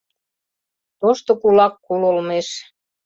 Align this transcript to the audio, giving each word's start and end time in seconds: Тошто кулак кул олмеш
Тошто 0.99 1.31
кулак 1.41 1.73
кул 1.85 2.01
олмеш 2.09 2.47